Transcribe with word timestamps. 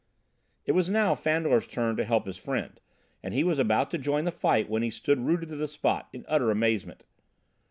It 0.65 0.71
was 0.71 0.89
now 0.89 1.13
Fandor's 1.13 1.67
turn 1.67 1.95
to 1.97 2.03
help 2.03 2.25
his 2.25 2.35
friend, 2.35 2.81
and 3.21 3.35
he 3.35 3.43
was 3.43 3.59
about 3.59 3.91
to 3.91 3.99
join 3.99 4.23
the 4.23 4.31
fight 4.31 4.67
when 4.67 4.81
he 4.81 4.89
stood 4.89 5.19
rooted 5.19 5.49
to 5.49 5.55
the 5.57 5.67
spot 5.67 6.09
in 6.11 6.25
utter 6.27 6.49
amazement. 6.49 7.03